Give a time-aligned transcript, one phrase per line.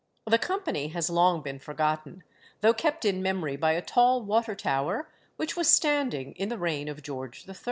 [0.25, 2.23] The company has long been forgotten,
[2.61, 6.87] though kept in memory by a tall water tower, which was standing in the reign
[6.87, 7.55] of George III.